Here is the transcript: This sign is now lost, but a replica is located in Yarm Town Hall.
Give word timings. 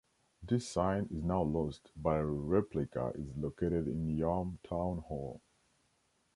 This 0.41 0.67
sign 0.67 1.09
is 1.11 1.21
now 1.23 1.43
lost, 1.43 1.91
but 1.95 2.17
a 2.17 2.25
replica 2.25 3.11
is 3.13 3.37
located 3.37 3.87
in 3.87 4.17
Yarm 4.17 4.57
Town 4.67 4.97
Hall. 4.97 5.41